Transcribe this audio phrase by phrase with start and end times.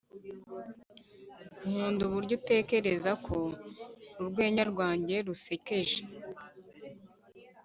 [1.67, 3.37] nkunda uburyo utekereza ko
[4.19, 5.99] urwenya rwanjye rusekeje